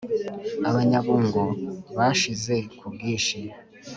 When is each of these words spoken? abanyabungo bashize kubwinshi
abanyabungo 0.69 1.43
bashize 1.97 2.55
kubwinshi 2.77 3.39